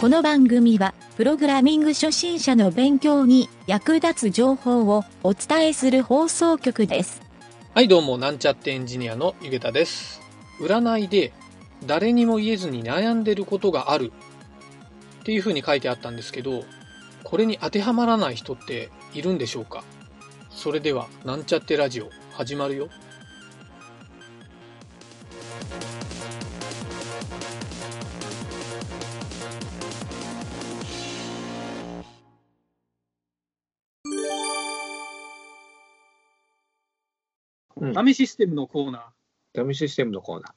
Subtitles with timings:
[0.00, 7.20] この番組は、プログラミング初心者の勉強に役立つ情報をお伝えする放送局です。
[7.74, 10.20] はい、どうも、なんちゃってエンジニアのゆげたです。
[10.60, 11.32] 占いで、
[11.84, 14.12] 誰にも言えずに悩んでることがある
[15.20, 16.62] っていう風に書いてあったんですけど、
[17.24, 19.82] これに当てはまらない人っているんでしょうか？
[20.50, 22.88] それでは、なんちゃってラジオ、始まるよ。
[37.92, 39.02] ダシステムのコーナー。
[39.54, 40.52] ダミシステムのコーナー。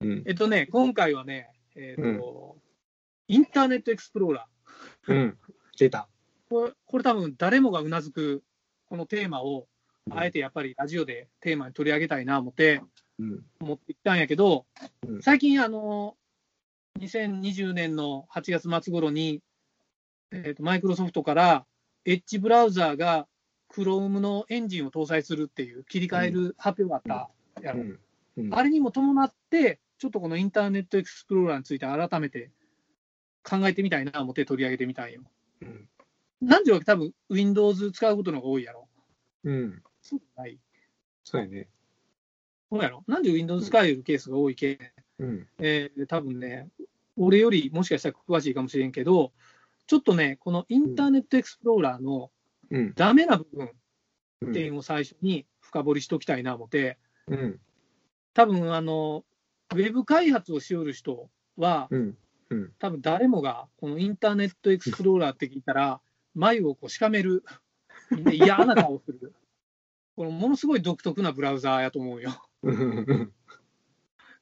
[0.00, 0.22] うん。
[0.26, 2.56] えっとね、今回はね、えっ、と、
[3.28, 5.12] インターネットエクスプローラー。
[5.12, 5.38] うん。
[5.78, 6.08] 出た。
[6.48, 8.42] これ、これ多分誰もがうなずく、
[8.86, 9.68] このテーマを、うん
[10.10, 12.80] あえてやっぱりラジオでテーマに取り上げたいな思って、
[13.18, 13.44] うん。
[13.60, 14.64] 持ってきたんやけど、
[15.06, 16.16] うん最近、あの、
[16.98, 19.42] 2020年の8月末頃に、
[20.32, 21.66] えっ、と、マイクロソフトから、
[22.06, 23.28] エッジブラウザーが
[23.70, 27.30] Chrome のエンジンを搭載するっていう切り替える発表があっ
[27.60, 27.80] たやろ。
[27.80, 27.98] うん。
[28.38, 28.54] うん。
[28.54, 32.50] あれにも伴って、ちょっとこのインターネットエクスプローラーについて改めて
[33.42, 35.22] 考えてみたいなと思って取り上げてみたいよ。
[35.62, 35.88] うん
[36.40, 38.88] なんでわけ多分 Windows 使うことの方が多いやろ。
[39.44, 39.82] うん。
[40.00, 40.58] そうない。
[41.24, 41.68] そうやね。
[42.70, 43.02] そうやろ。
[43.06, 45.48] なんで Windows 使えるケースが多いけ、うん。
[45.58, 46.68] えー、多分ね、
[47.16, 49.32] 俺よりもしかしたら詳しいかもしれんけど、
[49.86, 52.30] ちょっとね、このインターネットエクスプローラーの
[52.70, 52.94] うん。
[52.94, 53.70] ダメな部分
[54.40, 54.52] うん。
[54.52, 57.60] 点を最初に深掘りしておきたいな思って、うん。
[58.34, 59.24] 多分あの、
[59.72, 62.18] ウェブ開発をしよる人は、うん。
[62.50, 62.72] うん。
[62.78, 66.00] 多分誰もがこのインターネットエクスプローラーって聞いたら、
[66.34, 67.44] 眉をこうしかめる、
[68.10, 69.34] みんな嫌な顔する。
[70.16, 72.42] このものすごい独特なブラウザーやと思うよ。
[72.62, 73.32] うん。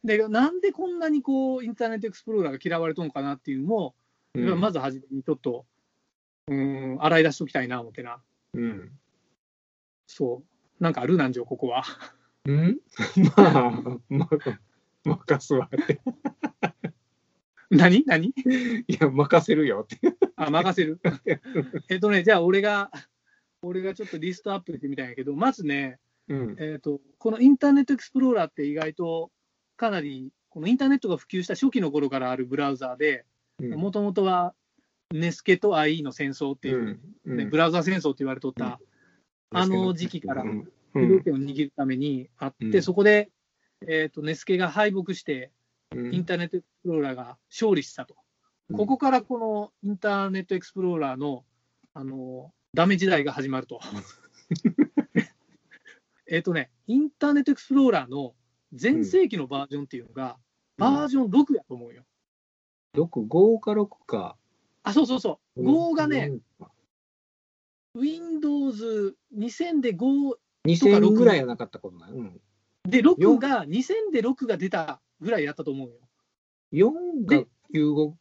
[0.04, 3.94] で、なんでこんなにこうインターネットエクスプローラーが嫌われとんかなっていうのを、
[4.34, 4.60] うん。
[4.60, 5.66] まず初めにちょっと、
[7.04, 8.18] 洗い出しておきたいな思ってな。
[8.54, 8.90] うん。
[10.06, 10.42] そ
[10.80, 10.82] う。
[10.82, 11.82] なんかあるなんじょ、ここは。
[12.44, 12.78] うん？
[13.36, 13.70] まあ、
[14.08, 14.60] まあ、
[15.04, 16.00] 任すわって。
[17.70, 18.04] 何？
[18.06, 18.28] 何？
[18.28, 18.32] い
[19.00, 20.16] や、任せるよって。
[20.36, 21.00] あ、任せる？
[21.88, 22.90] えっとね、じゃあ俺が、
[23.62, 26.56] 俺がちょっとリストアップしてみたんやけど、まずね、うん。
[26.58, 29.30] えー、とこのインターネットエクスプローラーって意外と
[29.76, 33.24] かなりこのインターネットが普及した初期の頃からあるブラウザーで、
[33.60, 34.54] もともとは
[35.12, 37.36] ネスケと IE の戦争っていう、うん。
[37.36, 38.80] ねブラウザー戦争って言われとった、
[39.50, 40.68] あの時期からうん。
[40.94, 43.30] 主導権を握るためにあって、うんそこで、
[43.86, 45.52] えー、とネスケが敗北して、
[45.94, 48.14] うんインターネットエクスプローラーが勝利したと。
[48.70, 51.44] うんここからこのインターネットエクスプローラーの
[51.94, 53.80] あのダメ時代が始まると。
[56.28, 58.34] えっとね、インターネットエクスプローラーの
[58.72, 60.36] 全盛期のバージョンっていうのが、
[60.76, 62.04] バージョン6やと思うよ。
[62.94, 64.36] 6、5か6か。
[64.86, 65.64] あ、そうそうそう。
[65.64, 66.30] 5がね、
[67.94, 72.12] うん、Windows 2000で5 2000ぐらいはなかったことない。
[72.12, 72.40] うん。
[72.88, 75.96] で、6が2000で6が出たぐらいやったと思うよ。
[76.72, 78.12] 4が95、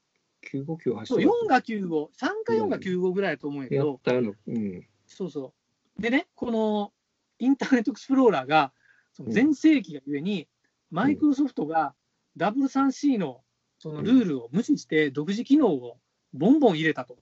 [0.52, 2.10] 9598そう、4が95、3
[2.44, 4.34] か4が95ぐらいやと思うんやけやど、ったの。
[4.48, 4.88] うん。
[5.06, 5.54] そうそ
[6.00, 6.02] う。
[6.02, 6.92] でね、この
[7.38, 8.74] インターネットエクスプローラーが、
[9.14, 10.48] その全盛期がゆえに、
[10.90, 11.94] マイクロソフトが
[12.38, 13.44] W3C の
[13.78, 16.00] そのルールを無視して、独自機能を
[16.36, 17.18] ボンボン入れたと。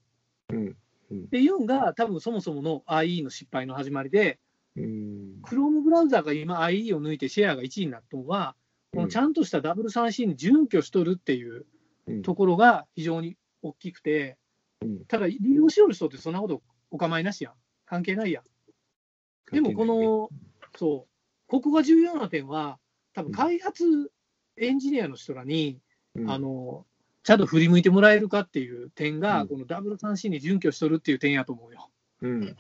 [0.50, 0.76] うん。
[1.14, 4.40] っていうのが、多分そもそもの IE の失敗の始まりで、
[4.76, 5.42] うん。
[5.44, 8.56] Chrome ブラウザーが今 IE を抜いてシェアが1位になったのは、
[8.94, 11.66] このちゃんとした W3C に準拠しとるっていう
[12.08, 14.38] うんところが非常に大きくて、
[14.82, 17.54] うんただ利用しよる人ってそんなことお構いなしやん。
[17.86, 18.44] 関係ないやん。
[19.52, 20.30] でもこの、
[20.78, 21.12] そう、
[21.48, 22.80] ここが重要な点は、
[23.14, 24.12] 多分開発
[24.58, 25.80] エンジニアの人らに、
[26.16, 26.86] うんあの、
[27.24, 31.90] ちゃんと振り向いてもらえるかっていう点が、うんこの W3C に準拠しとるっていう点やと思うよ。
[32.22, 32.56] うん。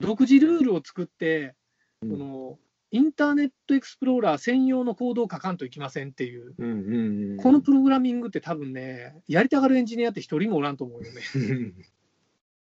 [0.00, 1.54] 独自ルールを作って、
[2.02, 2.58] うんこの
[2.90, 7.36] インターネットエクスプローラー専用のコードを書かんといけませんっていう、うんうんうん。
[7.36, 11.20] このプログラミングって多分ね、やりたがるエンジニアって一人もおらんと思うよね。
[11.34, 11.74] うん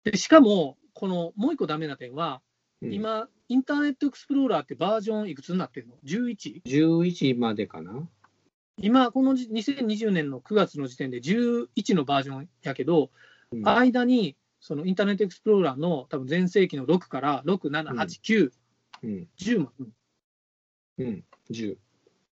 [0.05, 2.41] でしかも、このもう一個ダメな点は、
[2.81, 6.63] うん、今、インターネットエクスプローラーってバージョンいくつになってるの ?11?
[6.65, 8.09] 11までかな。
[8.79, 13.11] 今、このじ2020年の9月の時点で11のバージョンやけど、
[13.53, 18.51] うん間にそのインターネットエクスプローラーの多分全盛期の6から6、7、8、9、
[19.05, 19.29] うん。
[19.39, 19.71] 10も、
[20.99, 21.25] うん。
[21.51, 21.77] 10。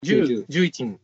[0.03, 0.99] 10、11。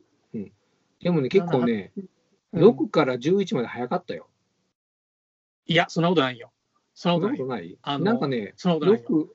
[1.01, 2.09] でもね、結構ね、うん
[2.55, 4.29] 6から11まで早かったよ。
[5.65, 6.53] いや、そんなことないよ。
[6.95, 7.67] そんなそことない。
[7.67, 9.09] んないあのなんかね、そんなことないよ。
[9.09, 9.27] 6、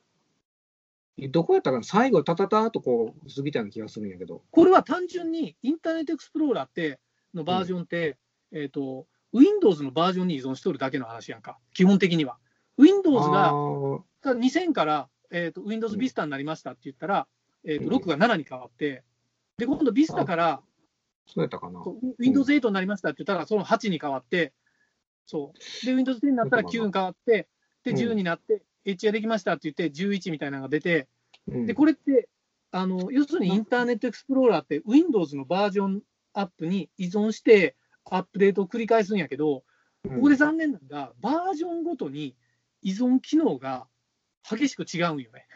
[1.29, 1.83] どこやったかな？
[1.83, 4.43] 最後、タタターっとこう、過ぎたような気がするんやけど。
[4.51, 6.99] これは単純にインターネットエクスプローラーって
[7.33, 8.17] のバージョンって、
[8.51, 12.37] えっ、と、Windows のバージョンに依存しとるだけの話やんか、基本的には。
[12.77, 17.27] Windows があー2000から、えー、と Windows Vista になりましたって言ったら、
[17.65, 19.03] えー、とうん6が7に変わって、
[19.57, 20.61] で今度 Vista から
[21.27, 21.81] そうやったかな。
[22.19, 24.53] Windows 8になりましたって言ったら、その8に変わって、
[25.25, 27.47] そうで Windows 10になったら9に変わって、
[27.83, 31.07] でうん10になって、H ができましたって言って、11みたいなのが出て、
[31.47, 32.27] うんでこれって
[32.71, 36.01] あの、要するにインターネットエクスプローラーって Windows のバージョン
[36.33, 37.75] アップに依存して、
[38.05, 39.63] アップデートを繰り返すんやけど、
[40.03, 42.35] ここで残念なのが、バージョンごとに
[42.81, 43.87] 依存機能が
[44.49, 45.47] 激しく違うんよね。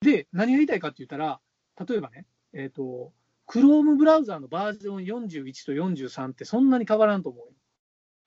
[0.00, 1.40] で、何が言いたいかって言ったら、
[1.86, 3.12] 例えばね、えっ、と、
[3.46, 7.52] Chrome ブラウザーのバージョン41と43ってそんなに変わらんと思うよ。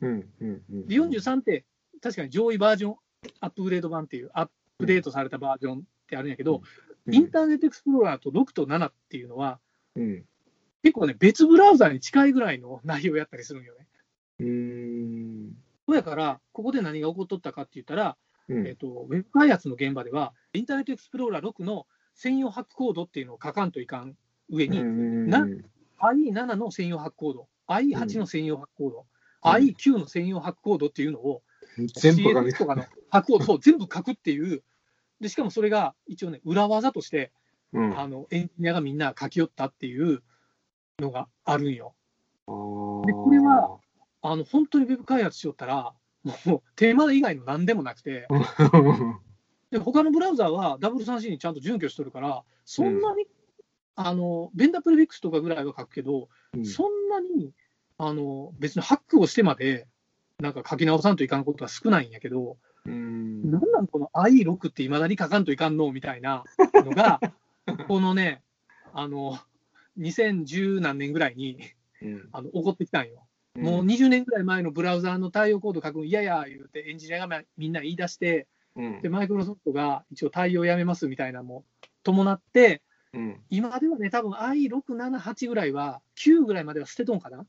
[0.01, 1.65] うんうんうんで、43って
[2.05, 2.95] 確かに上位バージョン
[3.39, 6.61] アップグレード版っていう、アップデートされたバージョンってあるんやけど、
[7.09, 9.59] インターネットエクスプローラーと6と7っていうのは、
[9.95, 10.23] うん。
[10.83, 13.87] 結構ね、別ブラウザーに近いぐらいの内容やったりするんよね。
[14.39, 14.47] うー
[15.49, 15.57] ん。
[15.87, 18.17] そうやから、ここで何が起こっとったかって言ったら、
[18.49, 18.67] うん。
[18.67, 24.15] えっと、ウェブ開発の現場では、インターネットエクスプローラー6の専用ハックコードっていうのを書かんといかん
[24.51, 24.83] 上に、
[25.27, 25.47] な
[25.99, 29.05] IE7 の専用ハックコード、IE8 の専用ハックコード、
[29.43, 29.51] うん。
[29.51, 31.41] IE9 の専用ハックコードっていうのを、
[31.77, 34.63] 全部が CSS とかのハックコードを全部書くっていう、
[35.19, 37.31] でしかもそれが一応ね、裏技として、
[37.73, 37.99] うん。
[37.99, 40.23] あのエンジニアがみんな書き寄ったっていう
[40.99, 41.93] のがあるんよ。
[42.47, 43.77] でこれは
[44.21, 45.93] あの本当にウェブ開発しよったら、
[46.45, 48.27] もうテーマ以外の何でもなくて、
[49.71, 53.27] で他のブラウザーは W3C にちゃんと準拠しとるから、そんなに、
[53.97, 56.65] あのベンダープレフィックスとかぐらいは書くけど、うん。
[56.65, 57.53] そんなに
[57.97, 59.87] あの別にハックをしてまで、
[60.39, 63.51] なんか書き直さんといかんことは少ないんやけど、うん。
[63.51, 66.43] なんなんこの IE6 っていまだに書かんといかんのみたいな
[66.73, 67.19] のが、
[67.87, 68.43] このね、
[68.93, 69.39] あの
[69.97, 71.59] 2010何年ぐらいに
[72.01, 72.29] うん。
[72.31, 73.25] あの起こってきたんよ。
[73.55, 79.01] もう20年ぐらい前のブラウザーの対応コード書くの嫌や言うて、エンジニアがみんな言い出して、うん。
[79.01, 81.63] で、マイクロソフトが一応対応やめますみたいなのも
[82.03, 82.81] 伴って、
[83.13, 83.41] うん。
[83.49, 87.45] 今ではね、多分 i6、7、8ぐらいは、9ぐらいまでは捨てとんかな、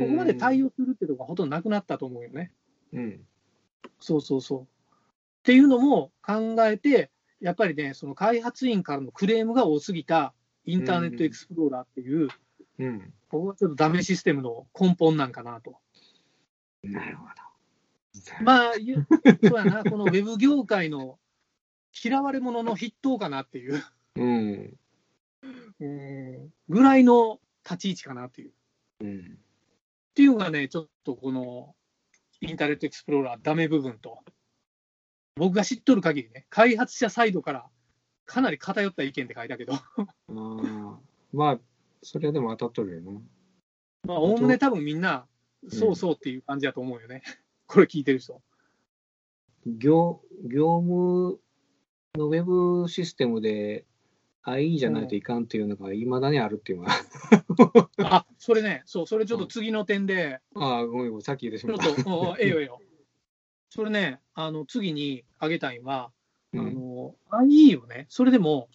[0.00, 2.52] ここまで対応するってとこがほとんどなくなったと思うよね。
[2.92, 3.20] うん
[3.98, 4.60] そうそうそう。
[4.62, 4.66] っ
[5.44, 7.10] ていうのも考えて、
[7.40, 10.34] やっぱりね、その開発員からのクレームが多すぎた
[10.64, 12.28] インターネットエクスプローラーっていう、
[12.78, 15.78] うんここはちょっとダメシステムの根本なんかなと。
[16.82, 18.44] なるほど。
[18.44, 19.06] まあ、ゆ
[19.42, 21.18] そうやな、このウェブ業界の
[22.04, 23.82] 嫌われ者の筆頭かなっていう、
[24.16, 24.76] うん
[25.80, 28.52] うんぐらいの立ち位置かなっていう。
[29.00, 29.38] うん
[30.12, 31.74] っていうのがね、ちょっとこの
[32.42, 34.18] インターネットエクスプローラーダメ部分と、
[35.36, 37.66] 僕が知っとる限りね、開発者サイドから
[38.26, 40.96] かなり偏った意見って書いたけど、あー
[41.32, 41.58] まあ、
[42.02, 43.20] それはでも当たっとるよな。
[44.04, 45.26] まあ、おおむね多分みんな、
[45.70, 47.22] そうそうっていう感じだと思うよね。
[47.66, 48.42] これ聞いてる人。
[49.64, 51.40] 業業務
[52.16, 53.86] のウェブシステムで
[54.44, 56.90] IE じゃないといかんっていうのがいまだにあるっていうのは、
[58.02, 62.02] あ、それね、そう、それちょっと次の点で、ああ、ごめんごめん、さっき言ってしちょっまった。
[62.02, 62.80] と、おお ええよええよ。
[63.70, 66.12] それね、あの、次に挙げたいのは、
[66.54, 68.68] あうんの、IE をね、それでも、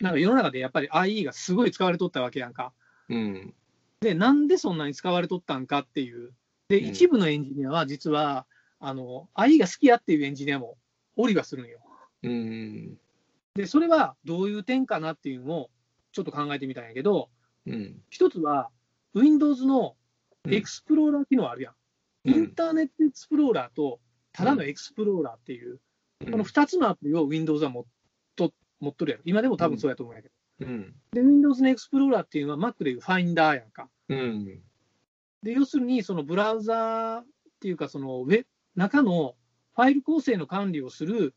[0.00, 2.72] なんか世の中でやっぱり IE がすごい使われとったわけやんか。
[3.08, 3.54] うん。
[4.00, 6.34] で、なんでそんなに使われとったんかっていう。
[6.68, 8.46] で、うん一部のエンジニアは実は、
[8.80, 10.76] あの、IE が好きやっていうエンジニアも
[11.14, 11.78] おりはするんよ。
[12.22, 12.98] うん。
[13.54, 15.70] で、それはどういう点かなっていうのを
[16.12, 17.30] ちょっと考えてみたんやけど、
[17.66, 18.00] うん。
[18.10, 18.70] 一つは
[19.14, 19.96] Windows の
[20.44, 21.74] うんエクスプローラー機能あるやん。
[22.28, 24.00] インターネットエクスプローラーと、
[24.32, 25.80] ただのエクスプローラーっていう、
[26.20, 27.84] この2つのアプリを Windows は持っ
[28.34, 29.22] と持っとるやろ。
[29.24, 30.34] 今でも多分そうやと思うんやけど。
[30.66, 30.94] うん。
[31.12, 33.88] で、Windows のエクスプローラーっていうのは Mac でいう Finder やんか。
[34.08, 34.62] うん。
[35.42, 37.24] で、要するに、そのブラウザーっ
[37.60, 38.44] ていうか、そのウェ
[38.74, 39.36] 中の
[39.74, 41.34] ファイル構成の管理をする、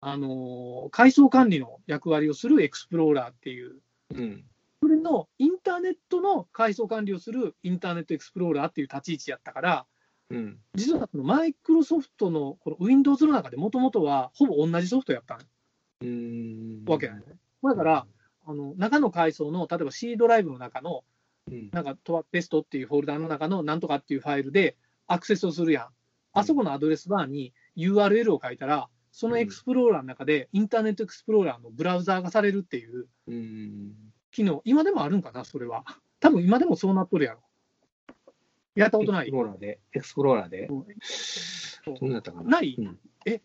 [0.00, 3.76] あのー階層管理の役割をするエクスプローラーっていう、
[4.14, 4.44] うん。
[4.80, 9.86] それのインターネットの階層管理をするインターネットエクスプローラーっていう立ち位置やったから、
[10.30, 10.58] うん。
[10.74, 15.38] 実はこのマイクロソフトのこの Windows の中でもともとはほぼ同じソフトやった
[16.00, 16.84] うん。
[16.86, 17.40] わけなんだよね。
[17.62, 18.06] だから、
[18.46, 21.04] あの中の階層の、例えば C ドライブの中の、
[21.50, 21.70] うん。
[21.72, 24.76] なんかトテストっていうフォルダの中のなんとかっていうファイルで
[25.06, 25.88] アクセスをするやん。
[26.34, 28.88] あそこのアドレスバーに URL を書いたら、
[29.18, 33.92] そのエクスプローラーの中でインターネットエクスプローラーのブラウザーがされるっていううん。
[34.30, 35.84] 機能、今でもあるんかな、それは。
[36.20, 37.40] 多分今でもそうなっとるやろ。
[38.76, 39.42] やったことないエクスプ。
[39.42, 39.80] ローラーで？
[39.92, 40.68] エクスプローラーで？
[40.68, 40.86] うん
[41.98, 42.48] どんなやったかな？
[42.48, 43.40] ないうんえ、やっ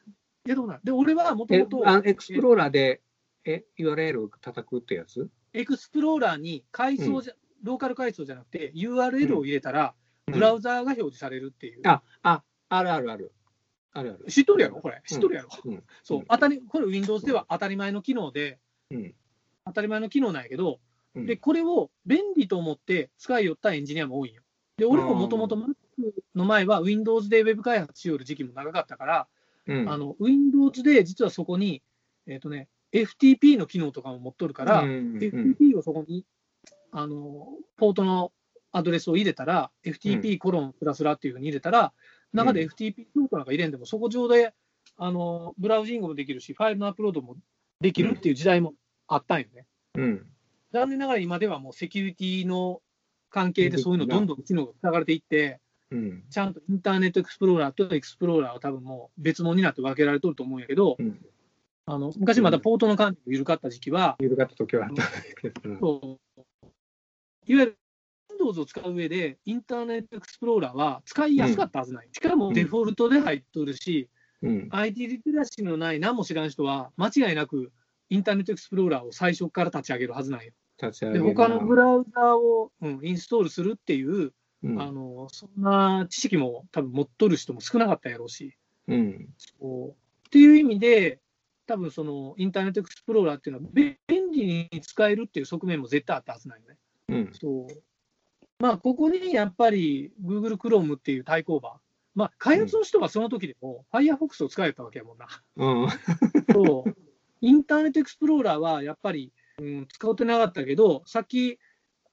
[0.45, 0.79] たことない。
[0.83, 3.01] で、俺はもとえもとあエクスプローラーで、
[3.43, 5.27] え、URL を叩くってやつ？
[5.53, 9.95] エクスプローラーに階層じゃ、ローカル階層じゃなくて、URL を入れたら、
[10.27, 11.81] うんブラウザーが表示されるっていう。
[11.83, 13.33] あ、あ、あるあるある。
[13.93, 14.31] あるある。
[14.31, 14.77] 知っとるやろ？
[14.81, 15.01] これ。
[15.05, 18.59] 知っとるやろ、うんそううん、当たり、これ Windows では当たり前の機能で、
[18.91, 19.13] うん。
[19.65, 20.79] 当たり前の機能なんやけど、
[21.15, 24.41] うんで、これを便利と思って使いよったエンジニアも多いんよ。
[24.77, 25.75] で、俺ももともと Mac
[26.35, 29.27] の前は Windows で Web 開発しよる時期も長かったから、
[29.67, 29.89] うん。
[29.89, 31.83] あの Windows で実はそこに、
[32.25, 36.25] えっ、とね、FTP の機能とかも持っとるから、うんうん FTP をそこに、
[36.91, 37.47] あの、
[37.77, 38.31] ポートの
[38.71, 41.93] アドレスを入れたら、FTP コロンスラスラっていうふうに入れたら、
[42.33, 44.53] 中で FTP ノートなんか入れんでも、そこ上で、
[44.97, 47.35] あの、ブラウジングもできるし、ファイルのアップロードも
[47.79, 48.73] できるっていう時代も
[49.07, 49.65] あったんよね。
[49.95, 50.25] うん。
[50.71, 52.81] 残念ながら今ではもうセキュリティの
[53.29, 55.59] 関係でそういうのどんどん機能が塞がれていって、
[55.91, 56.23] うん。
[56.29, 61.19] ちゃんとインターネットエクスプローラーとエクスプローラーは多分もう別物になって分けられとると思うんやけど、うん。
[61.85, 65.61] あの昔まだポートの管理が緩かった時期は、緩かった時はあったんですけど。
[65.79, 66.41] そう
[67.45, 67.77] いわゆる
[68.43, 72.09] Windows を使う上で、インターネットエクスプローラーは使いやすかったはずない。
[72.11, 74.09] しかもデフォルトで入っとるし、
[74.41, 74.67] うん。
[74.71, 77.71] IT リテラシーのない何も知らん人は、間違いなく
[78.09, 80.51] インターネットエクスプローラーを最初から立ち上げるはずなんよ。
[80.77, 84.33] で、立ち上げ他のブラウザーを、うん、インストールするっていう、
[84.63, 88.55] うんあの、そんな知識も多分持っとる人も少なかったやろうし。
[88.87, 89.29] うん。
[89.37, 91.19] そうっていう意味で、
[91.65, 93.97] 多分そのインターネットエクスプローラーっていうのは便
[94.31, 96.77] 利に使えるっていう側面も絶対あったはずなんよね。
[97.09, 97.31] うん。
[97.33, 97.83] そう。
[98.63, 101.81] まあ、ここにやっぱり Google Chrome っていう対抗馬。
[102.15, 105.27] まあ、開発の人はその時でも Firefox を使えたわけやもんな。
[105.57, 105.89] うん。
[106.53, 106.95] そう。
[107.41, 111.59] インターネットエクスプローラーはやっぱり、うん、使ってなかったけど、さっき、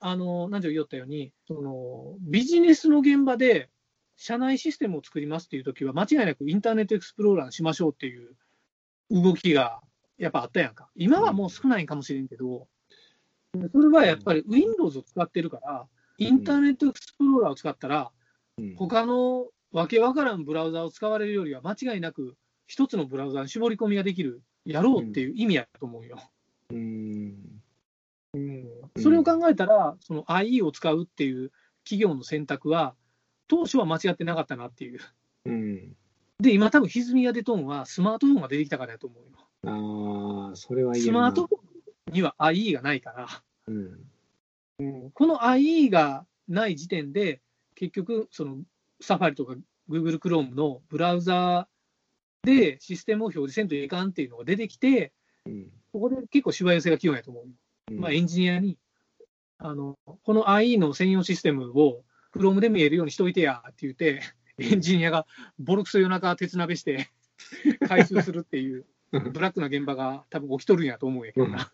[0.00, 3.70] あの、何時言ったように、その、ビジネスの現場で、
[4.16, 8.34] 社内システムを作りますっていう時は、間違いなくインターネットエクスプローラーにしましょうっていう
[9.08, 9.80] 動きが
[10.18, 10.90] やっぱあったやんか。
[10.96, 12.66] 今はもう少ないんかもしれんけど、
[13.72, 15.86] それはやっぱり Windows を使ってるから、
[16.20, 18.10] インターネットエクスプローラーを使ったら、
[18.58, 22.36] うん他のわけわからんブラウザを使われるよりは、間違いなく
[22.66, 26.18] 一つのブラウザに絞り込みができる、やろうっていう意味やと思うよ。
[26.70, 27.62] うん。
[28.98, 31.52] それを考えたら、その IE を使うっていう
[31.84, 32.94] 企業の選択は、
[33.48, 35.00] 当初は間違ってなかったなっていう。
[35.46, 35.96] うん。
[36.38, 40.48] で、今多分歪みが出とんは、スマートフォンが出てきたからやと思うよ。
[40.48, 41.58] ああ、それはスマートフォ
[42.10, 43.28] ンには IE がないから、
[43.66, 44.09] うん。
[45.14, 47.40] この IE がない時点で、
[47.74, 48.58] 結局、その
[49.00, 49.54] サファリとか
[49.88, 51.68] Google Chrome のブラウザ
[52.42, 55.12] でシステムを表示せんといかんっていうのが出てきて、
[55.46, 55.70] うん。
[55.92, 57.46] ここで結構しわ寄せが器用やと思う
[57.94, 58.00] よ。
[58.00, 58.78] まあ、エンジニアに、
[59.58, 62.04] あの、この IE の専用システムを
[62.34, 64.20] Chrome で見えるようにしといてやって言って、
[64.58, 65.26] エンジニアが
[65.58, 67.10] ボロクソ夜中鉄鍋して
[67.88, 71.72] 回収するっていうブラックな現場が多分起きとるんやと思うんやけどな。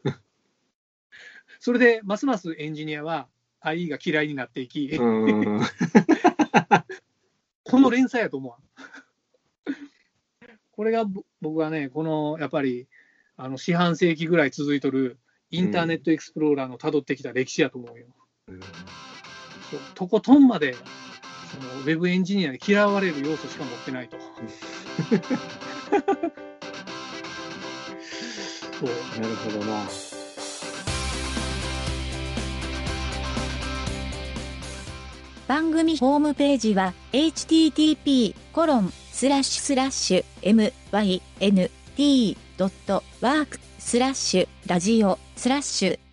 [1.61, 3.29] それで、ますますエンジニアは
[3.63, 5.05] IE が嫌いになっていき、う
[5.59, 5.61] ん。
[7.65, 8.59] この連鎖やと思うわ。
[10.73, 12.87] これがぼ僕はね、このやっぱり
[13.37, 15.19] あの四半世紀ぐらい続いとる
[15.51, 18.07] インターネットエクスプローラーの辿ってきた歴史やと思うよ。
[19.71, 20.81] そうとことんまでそ
[21.63, 24.17] のウェブエンジニアに嫌われる要素しか持ってないと。
[28.79, 28.89] そう
[29.21, 29.87] なるほどな。
[35.49, 41.15] 番組ホームページは http コロンスラッシュスラッシュ
[41.99, 46.06] mynt.work スラッシュラジオスラッシュ